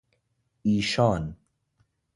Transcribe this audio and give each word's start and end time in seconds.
ایشان 0.63 1.35